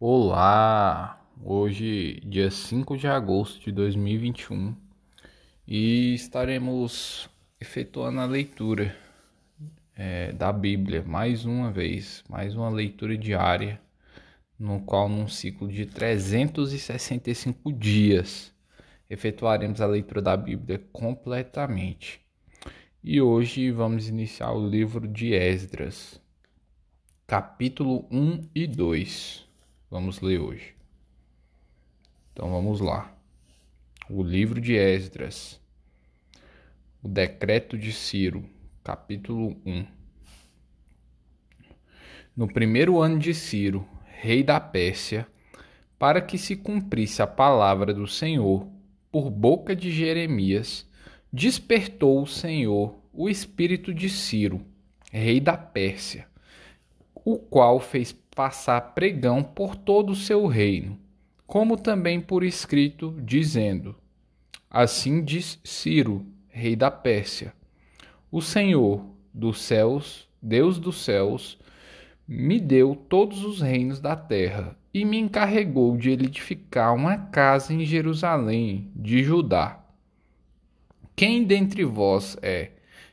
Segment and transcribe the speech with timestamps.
[0.00, 1.24] Olá!
[1.40, 4.74] Hoje, dia 5 de agosto de 2021,
[5.68, 8.94] e estaremos efetuando a leitura
[9.94, 13.80] é, da Bíblia mais uma vez, mais uma leitura diária,
[14.58, 18.52] no qual, num ciclo de 365 dias,
[19.08, 22.20] efetuaremos a leitura da Bíblia completamente.
[23.02, 26.20] E hoje vamos iniciar o livro de Esdras,
[27.28, 29.43] capítulo 1 e 2.
[29.94, 30.74] Vamos ler hoje.
[32.32, 33.16] Então vamos lá.
[34.10, 35.60] O livro de Esdras,
[37.00, 38.44] o decreto de Ciro,
[38.82, 39.86] capítulo 1.
[42.36, 45.28] No primeiro ano de Ciro, rei da Pérsia,
[45.96, 48.66] para que se cumprisse a palavra do Senhor
[49.12, 50.90] por boca de Jeremias,
[51.32, 54.60] despertou o Senhor o espírito de Ciro,
[55.12, 56.26] rei da Pérsia,
[57.14, 60.98] o qual fez passar pregão por todo o seu reino,
[61.46, 63.94] como também por escrito, dizendo:
[64.70, 67.52] Assim diz Ciro, rei da Pérsia:
[68.30, 71.58] O Senhor dos céus, Deus dos céus,
[72.26, 77.84] me deu todos os reinos da terra e me encarregou de edificar uma casa em
[77.84, 79.84] Jerusalém, de Judá.
[81.16, 82.70] Quem dentre vós é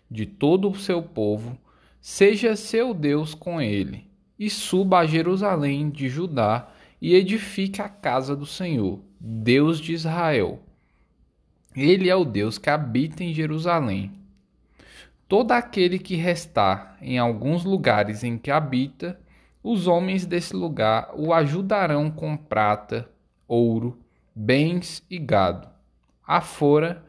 [0.10, 1.58] de todo o seu povo,
[2.00, 4.11] seja seu Deus com ele,
[4.42, 6.68] e suba a Jerusalém de Judá
[7.00, 10.60] e edifique a casa do Senhor, Deus de Israel.
[11.76, 14.12] Ele é o Deus que habita em Jerusalém.
[15.28, 19.22] Todo aquele que restar em alguns lugares em que habita,
[19.62, 23.08] os homens desse lugar o ajudarão com prata,
[23.48, 23.96] ouro,
[24.34, 25.68] bens e gado.
[26.26, 27.06] Afora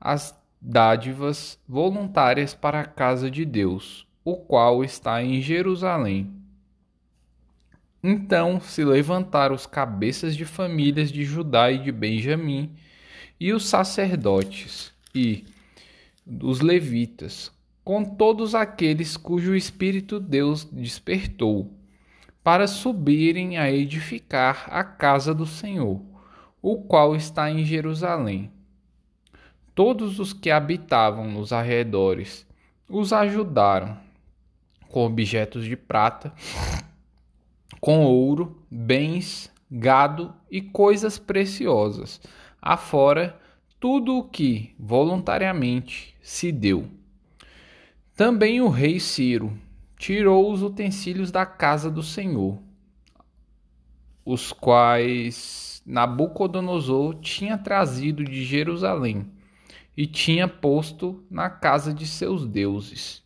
[0.00, 6.45] as dádivas voluntárias para a casa de Deus, o qual está em Jerusalém.
[8.08, 12.70] Então se levantaram os cabeças de famílias de Judá e de Benjamim,
[13.40, 15.44] e os sacerdotes, e
[16.40, 17.50] os levitas,
[17.82, 21.68] com todos aqueles cujo espírito Deus despertou,
[22.44, 26.00] para subirem a edificar a casa do Senhor,
[26.62, 28.52] o qual está em Jerusalém.
[29.74, 32.46] Todos os que habitavam nos arredores
[32.88, 33.98] os ajudaram
[34.88, 36.32] com objetos de prata,
[37.80, 42.20] com ouro, bens, gado e coisas preciosas,
[42.60, 43.38] afora
[43.78, 46.88] tudo o que voluntariamente se deu.
[48.14, 49.56] Também o rei Ciro
[49.98, 52.58] tirou os utensílios da casa do Senhor,
[54.24, 59.30] os quais Nabucodonosor tinha trazido de Jerusalém
[59.96, 63.22] e tinha posto na casa de seus deuses.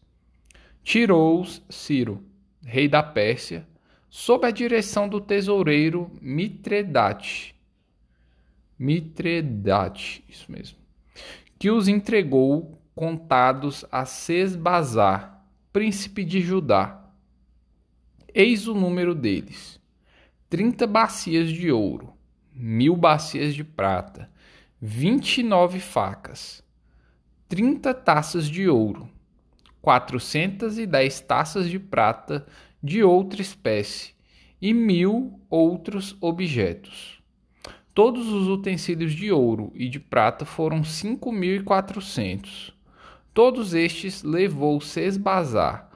[0.82, 2.22] Tirou-os Ciro,
[2.62, 3.66] rei da Pérsia,
[4.10, 7.54] sob a direção do tesoureiro Mitredate.
[8.76, 10.78] Mitredate, isso mesmo.
[11.58, 17.08] Que os entregou contados a Sesbazar, príncipe de Judá.
[18.34, 19.80] Eis o número deles:
[20.48, 22.12] trinta bacias de ouro,
[22.52, 24.30] mil bacias de prata,
[24.80, 26.64] vinte e nove facas,
[27.48, 29.08] trinta taças de ouro,
[29.82, 32.46] quatrocentas e dez taças de prata
[32.82, 34.14] de outra espécie
[34.60, 37.22] e mil outros objetos.
[37.94, 42.72] Todos os utensílios de ouro e de prata foram cinco mil e quatrocentos.
[43.34, 45.90] Todos estes levou Sesbazar,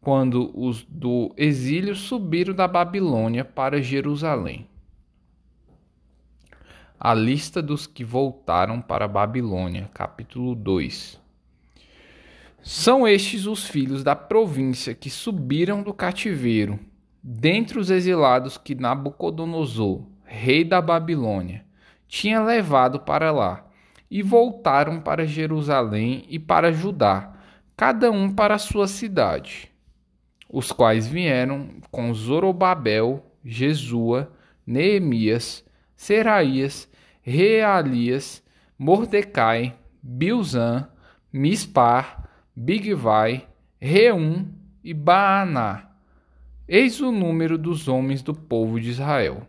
[0.00, 4.66] quando os do exílio subiram da Babilônia para Jerusalém
[7.00, 11.20] a lista dos que voltaram para a Babilônia, capítulo 2.
[12.60, 16.78] São estes os filhos da província que subiram do cativeiro,
[17.22, 21.64] dentre os exilados que Nabucodonosor, rei da Babilônia,
[22.06, 23.64] tinha levado para lá,
[24.10, 27.34] e voltaram para Jerusalém e para Judá,
[27.76, 29.70] cada um para sua cidade,
[30.48, 34.32] os quais vieram com Zorobabel, Jesua,
[34.66, 36.88] Neemias, Seraías,
[37.22, 38.42] Realias,
[38.78, 40.88] Mordecai, Bilzan,
[41.32, 42.27] Mispar,
[42.60, 43.46] Bigvai,
[43.80, 44.48] Reum
[44.82, 45.92] e Baaná.
[46.66, 49.48] Eis o número dos homens do povo de Israel.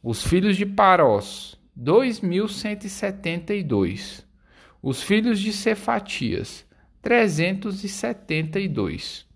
[0.00, 4.24] Os filhos de Parós, dois mil cento e setenta e dois.
[4.80, 6.64] Os filhos de Cefatias,
[7.02, 9.26] trezentos e setenta e dois.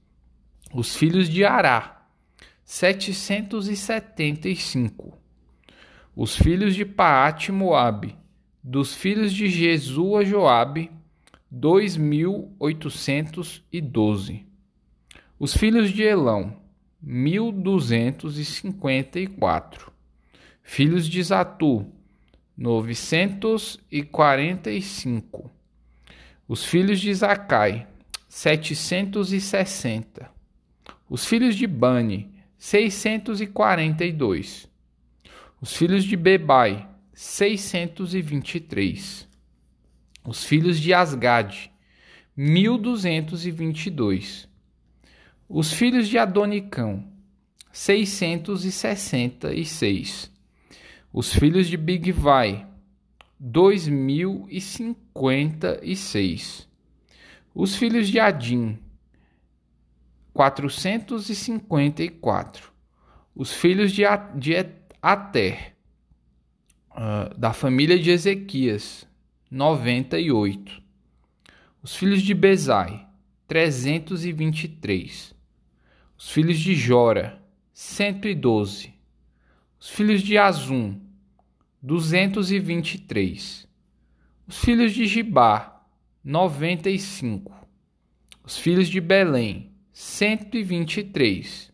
[0.73, 2.07] Os filhos de Ará,
[2.63, 5.19] setecentos e setenta e cinco
[6.17, 8.17] os filhos de Paate Moabe,
[8.63, 10.89] dos filhos de Jesua Joabe,
[11.61, 14.45] 2.812.
[15.39, 16.57] Os filhos de Elão,
[17.07, 19.93] 1.254.
[20.63, 21.87] Filhos de Zatu,
[22.57, 25.51] 945.
[26.49, 27.87] Os filhos de Zacai,
[28.29, 30.29] 760.
[31.09, 34.69] Os filhos de Bani, 642.
[35.61, 39.29] Os filhos de Bebai, 623.
[40.27, 40.95] Os filhos de
[43.45, 44.49] e dois.
[45.49, 47.07] Os filhos de Adonicão,
[47.71, 50.33] seiscentos e sessenta e seis.
[51.13, 52.67] Os filhos de Bigvai,
[53.39, 56.67] dois mil e cinquenta e seis.
[57.55, 58.79] Os filhos de Adim,
[60.33, 62.73] quatrocentos e cinquenta e quatro.
[63.37, 64.05] Os filhos de,
[65.03, 65.75] Ater,
[66.91, 69.07] uh, da família de Ezequias,
[69.55, 70.83] noventa e oito.
[71.81, 73.07] Os filhos de Bezai,
[73.47, 75.33] trezentos e vinte e três.
[76.19, 77.41] Os filhos de Jora,
[77.73, 78.93] cento e doze.
[79.79, 81.01] Os filhos de Azum,
[81.81, 83.69] duzentos e vinte e três.
[84.45, 85.87] Os filhos de Gibá,
[86.25, 87.55] noventa e cinco.
[88.43, 91.73] Os filhos de Belém, cento e vinte e três.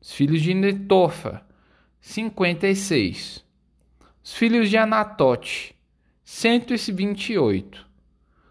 [0.00, 1.46] Os filhos de Netofa,
[2.00, 3.44] cinquenta e seis.
[4.24, 5.75] Os filhos de Anatote,
[6.28, 7.86] cento e vinte e oito.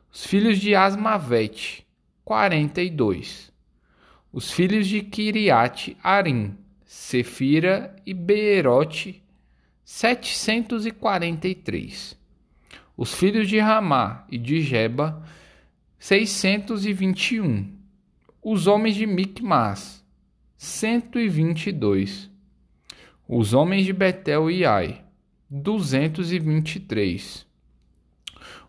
[0.10, 1.86] Os filhos de Asmavete,
[2.24, 3.52] quarenta e dois.
[4.32, 9.22] Os filhos de Kiriate Arim, Sefira e Beerote,
[9.84, 12.18] 743.
[12.96, 15.22] Os filhos de Ramá e de Jeba,
[16.00, 17.76] 621.
[18.42, 20.02] Os homens de Micmas,
[20.58, 22.32] 122.
[23.28, 25.04] Os homens de Betel e Ai,
[25.50, 27.45] 223.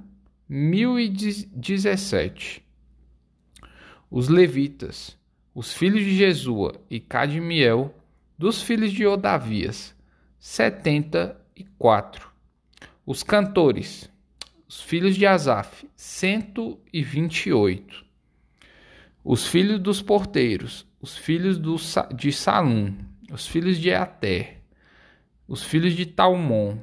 [0.48, 2.62] 1017.
[4.14, 5.18] Os levitas,
[5.54, 7.98] os filhos de Jesua e Cadmiel,
[8.36, 9.96] dos filhos de Odavias,
[10.38, 12.30] 74.
[13.06, 14.10] Os cantores,
[14.68, 18.04] os filhos de Asaf, 128.
[19.24, 21.76] Os filhos dos porteiros, os filhos do,
[22.14, 22.94] de Salum,
[23.32, 24.58] os filhos de Ater,
[25.48, 26.76] os filhos de Talmon,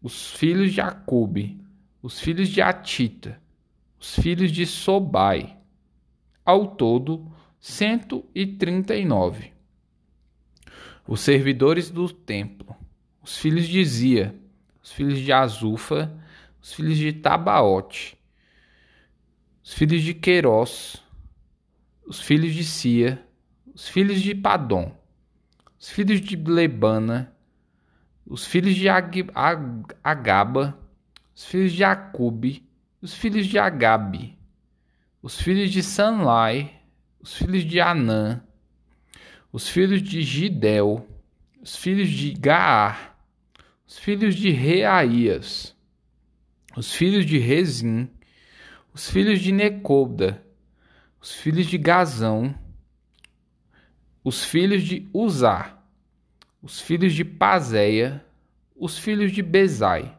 [0.00, 1.60] os filhos de Acube,
[2.00, 3.42] os filhos de Atita,
[3.98, 5.57] os filhos de Sobai,
[6.48, 7.30] ao todo
[7.60, 9.52] 139.
[11.06, 12.74] Os servidores do templo,
[13.20, 14.34] os filhos de Zia,
[14.82, 16.10] os filhos de Azufa,
[16.58, 18.16] os filhos de Tabaote,
[19.62, 21.04] os filhos de Queiroz,
[22.06, 23.22] os filhos de Sia,
[23.74, 24.96] os filhos de Padom,
[25.78, 27.30] os filhos de Lebana,
[28.24, 30.78] os filhos de Ag Ag Agaba,
[31.36, 32.66] os filhos de Acube,
[33.02, 34.37] os filhos de Agabe,
[35.28, 36.80] os filhos de Sanlai,
[37.20, 38.42] os filhos de Anã,
[39.52, 41.06] os filhos de Gidel,
[41.60, 43.14] os filhos de Gaar,
[43.86, 45.76] os filhos de Reaías,
[46.74, 48.08] os filhos de Rezim,
[48.94, 50.42] os filhos de Necobda,
[51.20, 52.58] os filhos de Gazão,
[54.24, 55.78] os filhos de Uzá,
[56.62, 58.24] os filhos de Pazéia,
[58.74, 60.18] os filhos de Bezai,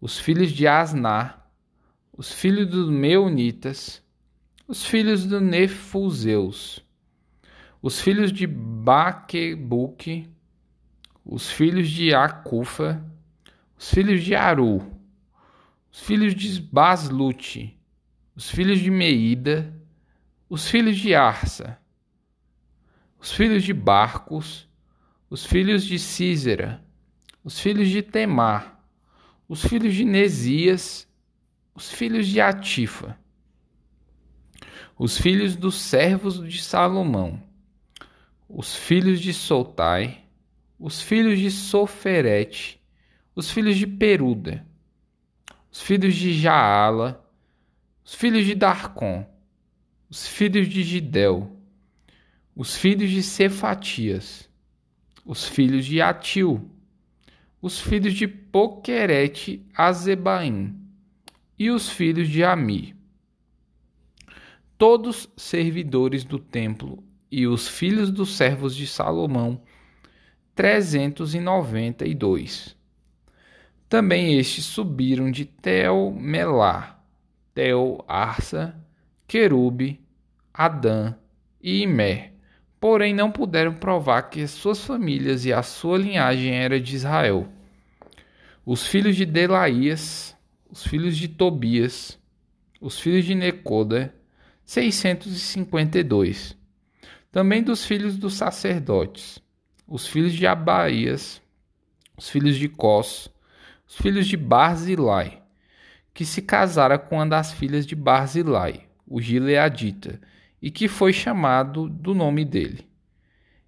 [0.00, 1.35] os filhos de Asná,
[2.16, 4.02] os filhos dos Meunitas,
[4.66, 6.82] os filhos do Nefuseus,
[7.82, 10.28] os filhos de Baquebuque,
[11.24, 13.04] os filhos de Acufa,
[13.78, 14.90] os filhos de Aru,
[15.92, 17.78] os filhos de Baslute,
[18.34, 19.74] os filhos de Meida,
[20.48, 21.78] os filhos de Arsa,
[23.20, 24.66] os filhos de Barcos,
[25.28, 26.82] os filhos de Císera,
[27.44, 28.80] os filhos de Temar,
[29.48, 31.05] os filhos de Nesias,
[31.76, 33.18] os filhos de Atifa,
[34.98, 37.42] os filhos dos servos de Salomão,
[38.48, 40.24] os filhos de Soltai,
[40.78, 42.80] os filhos de Soferete,
[43.34, 44.66] os filhos de Peruda,
[45.70, 47.22] os filhos de Jaala,
[48.02, 49.26] os filhos de Darcon,
[50.08, 51.60] os filhos de Gidel,
[52.54, 54.48] os filhos de Cefatias,
[55.26, 56.70] os filhos de Atil,
[57.60, 60.85] os filhos de Poquerete Azebaim
[61.58, 62.94] e os filhos de Ami.
[64.78, 69.62] Todos servidores do templo e os filhos dos servos de Salomão,
[70.54, 72.76] trezentos e noventa e dois.
[73.88, 77.00] Também estes subiram de Tel Melá,
[77.54, 78.74] Tel Arsa,
[79.26, 80.00] Querube,
[80.52, 81.14] Adã
[81.62, 82.32] e Imé,
[82.78, 87.48] porém não puderam provar que as suas famílias e a sua linhagem era de Israel.
[88.64, 90.35] Os filhos de Delaías,
[90.70, 92.18] os filhos de Tobias,
[92.80, 94.14] os filhos de Necoda,
[94.64, 96.56] 652.
[97.30, 99.38] Também dos filhos dos sacerdotes,
[99.86, 101.40] os filhos de Abaías,
[102.16, 103.28] os filhos de Cós,
[103.86, 105.42] os filhos de Barzilai,
[106.12, 110.20] que se casara com uma das filhas de Barzilai, o Gileadita,
[110.60, 112.88] e que foi chamado do nome dele.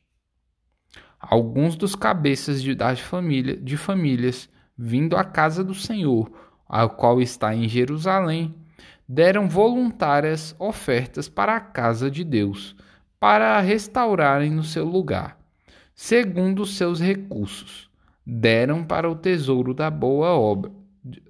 [1.19, 6.31] Alguns dos cabeças de, das família, de famílias vindo à casa do Senhor,
[6.67, 8.53] ao qual está em Jerusalém,
[9.11, 12.75] deram voluntárias ofertas para a casa de Deus,
[13.19, 15.39] para a restaurarem no seu lugar,
[15.95, 17.89] segundo seus recursos.
[18.23, 20.71] Deram para o tesouro da boa obra,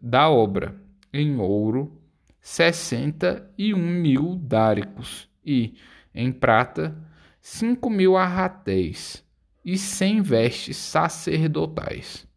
[0.02, 0.76] da obra,
[1.14, 1.98] em ouro,
[2.42, 5.76] sessenta e um mil dáricos, e,
[6.14, 6.98] em prata,
[7.40, 9.26] cinco mil arratéis,
[9.64, 12.28] e cem vestes sacerdotais.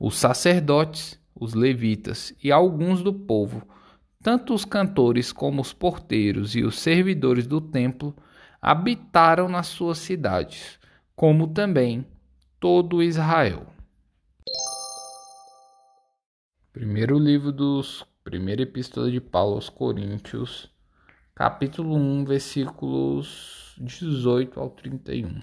[0.00, 3.62] Os sacerdotes, os levitas e alguns do povo,
[4.24, 8.16] tanto os cantores como os porteiros e os servidores do templo,
[8.60, 10.78] habitaram nas suas cidades,
[11.14, 12.06] como também
[12.58, 13.66] todo Israel.
[16.72, 20.72] Primeiro livro dos Primeira Epístola de Paulo aos Coríntios,
[21.34, 25.42] capítulo 1, versículos 18 ao 31.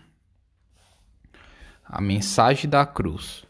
[1.85, 3.45] A mensagem da cruz.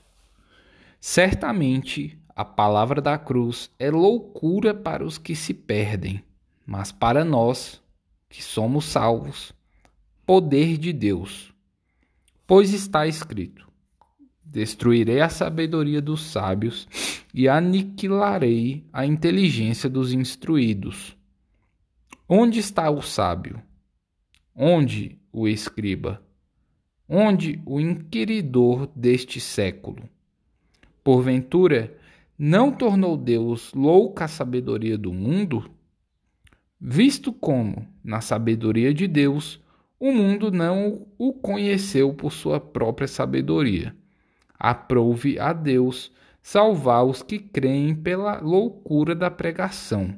[0.99, 6.23] Certamente a palavra da cruz é loucura para os que se perdem,
[6.65, 7.79] mas para nós,
[8.27, 9.53] que somos salvos,
[10.25, 11.53] poder de Deus.
[12.47, 13.67] Pois está escrito:
[14.43, 16.87] Destruirei a sabedoria dos sábios
[17.31, 21.15] e aniquilarei a inteligência dos instruídos.
[22.27, 23.61] Onde está o sábio?
[24.55, 26.19] Onde o escriba?
[27.07, 30.09] Onde o inquiridor deste século?
[31.03, 32.00] Porventura,
[32.43, 35.69] não tornou Deus louca a sabedoria do mundo?
[36.79, 39.61] Visto como, na sabedoria de Deus,
[39.99, 43.95] o mundo não o conheceu por sua própria sabedoria.
[44.57, 50.15] Aprove a Deus salvar os que creem pela loucura da pregação.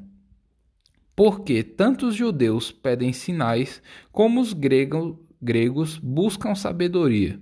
[1.14, 7.38] Porque tanto os judeus pedem sinais, como os gregos buscam sabedoria.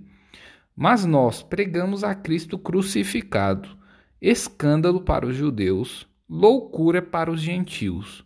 [0.74, 3.80] Mas nós pregamos a Cristo crucificado,
[4.22, 8.24] escândalo para os judeus, loucura para os gentios.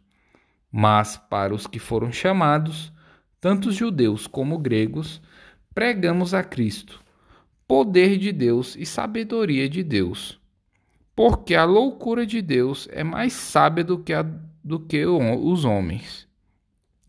[0.70, 2.92] Mas para os que foram chamados,
[3.40, 5.20] tanto judeus como gregos,
[5.74, 7.02] pregamos a Cristo,
[7.66, 10.38] poder de Deus e sabedoria de Deus
[11.16, 14.22] porque a loucura de Deus é mais sábia do que, a,
[14.62, 16.28] do que os homens,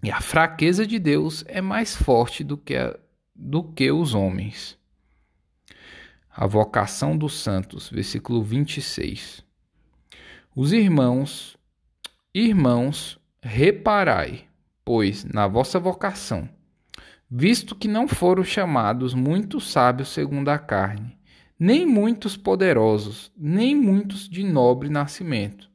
[0.01, 2.97] e a fraqueza de Deus é mais forte do que, a,
[3.35, 4.77] do que os homens.
[6.39, 9.43] A vocação dos santos, versículo 26.
[10.55, 11.57] Os irmãos,
[12.31, 14.43] irmãos, reparai,
[14.85, 16.47] pois, na vossa vocação,
[17.27, 21.17] visto que não foram chamados muitos sábios segundo a carne,
[21.59, 25.67] nem muitos poderosos, nem muitos de nobre nascimento.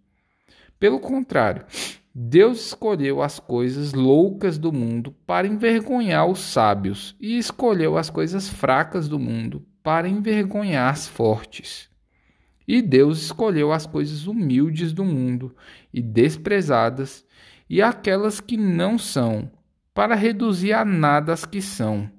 [0.79, 1.67] Pelo contrário,
[2.15, 8.49] Deus escolheu as coisas loucas do mundo para envergonhar os sábios, e escolheu as coisas
[8.49, 11.91] fracas do mundo para envergonhar as fortes.
[12.67, 15.55] E Deus escolheu as coisas humildes do mundo
[15.93, 17.25] e desprezadas,
[17.69, 19.51] e aquelas que não são,
[19.93, 22.11] para reduzir a nada as que são,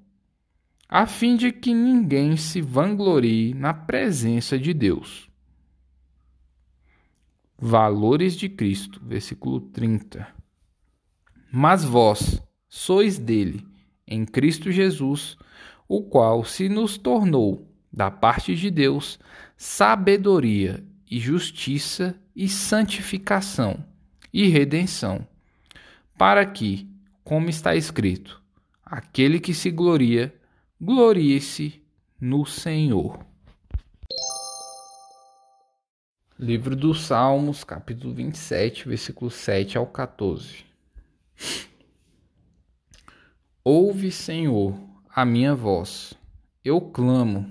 [0.87, 5.29] a fim de que ninguém se vanglorie na presença de Deus.
[7.57, 10.27] Valores de Cristo, versículo 30.
[11.51, 13.65] Mas vós sois dele,
[14.05, 15.37] em Cristo Jesus,
[15.87, 19.19] o qual se nos tornou, da parte de Deus,
[19.55, 23.85] sabedoria e justiça e santificação
[24.33, 25.27] e redenção,
[26.17, 26.89] para que,
[27.23, 28.41] como está escrito,
[28.83, 30.33] aquele que se gloria,
[30.81, 31.81] glorie-se
[32.19, 33.23] no Senhor.
[36.39, 40.65] Livro dos Salmos, capítulo 27, versículo 7 ao 14.
[43.63, 44.75] Ouve, Senhor,
[45.15, 46.13] a minha voz.
[46.65, 47.47] Eu clamo.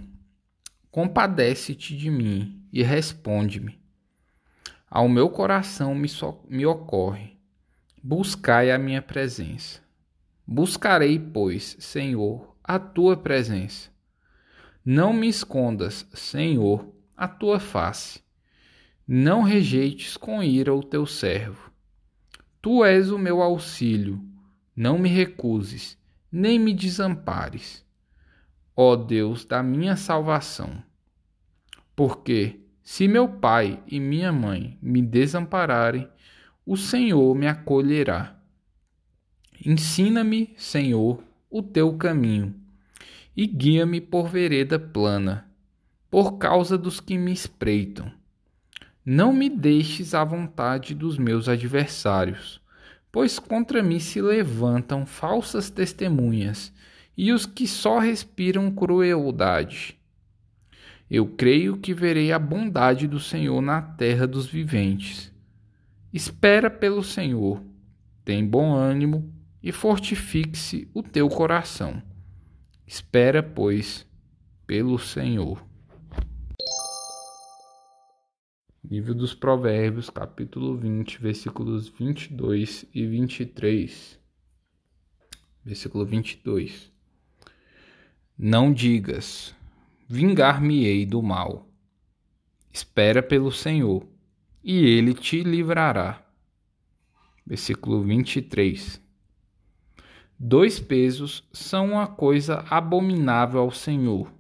[0.91, 3.79] Compadece-te de mim e responde-me.
[4.91, 7.39] Ao meu coração me, so me ocorre.
[8.03, 9.81] Buscai a minha presença.
[10.45, 13.91] Buscarei, pois, Senhor, a tua presença.
[14.85, 18.21] Não me escondas, Senhor, a tua face
[19.07, 21.71] não rejeites com ira o teu servo.
[22.61, 24.21] Tu és o meu auxílio,
[24.75, 25.99] não me recuses,
[26.33, 27.85] nem me desampares.
[28.75, 30.83] Ó Deus da minha salvação.
[31.95, 36.09] Porque, se meu pai e minha mãe me desampararem,
[36.65, 38.35] o Senhor me acolherá.
[39.65, 42.55] Ensina-me, Senhor, o teu caminho,
[43.37, 45.47] e guia-me por vereda plana,
[46.11, 48.11] por causa dos que me espreitam
[49.05, 52.62] não me deixes à vontade dos meus adversários,
[53.13, 56.73] pois contra mim se levantam falsas testemunhas
[57.17, 59.99] e os que só respiram crueldade.
[61.11, 65.31] Eu creio que verei a bondade do Senhor na terra dos viventes.
[66.11, 67.63] Espera pelo Senhor,
[68.25, 69.31] tem bom ânimo
[69.63, 72.03] e fortifique-se o teu coração.
[72.87, 74.07] Espera, pois,
[74.67, 75.63] pelo Senhor.
[78.93, 84.21] Livro dos Provérbios, capítulo 20, versículos 22 e 23.
[85.65, 86.93] Versículo 22.
[88.37, 89.57] Não digas:
[90.07, 91.67] Vingar-me-ei do mal.
[92.71, 94.07] Espera pelo Senhor,
[94.63, 96.23] e ele te livrará.
[97.47, 99.01] Versículo 23.
[100.39, 104.31] Dois pesos são uma coisa abominável ao Senhor.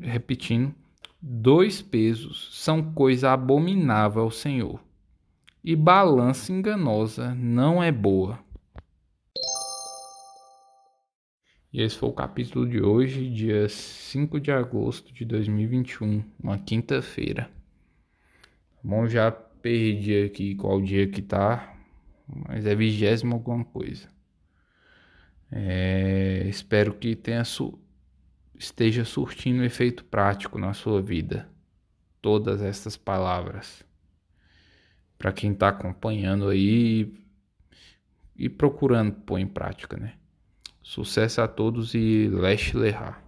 [0.00, 0.72] Repetindo
[1.28, 4.80] Dois pesos são coisa abominável ao Senhor,
[5.62, 8.38] e balança enganosa não é boa.
[11.72, 17.50] E esse foi o capítulo de hoje, dia 5 de agosto de 2021, uma quinta-feira.
[18.80, 21.76] Bom, já perdi aqui qual dia que tá,
[22.28, 24.08] mas é vigésimo alguma coisa.
[25.50, 27.76] É, espero que tenha su
[28.58, 31.48] esteja surtindo efeito prático na sua vida.
[32.20, 33.84] Todas estas palavras.
[35.18, 37.12] Para quem está acompanhando aí
[38.34, 40.14] e procurando pôr em prática, né?
[40.82, 43.25] Sucesso a todos e leste lerrar.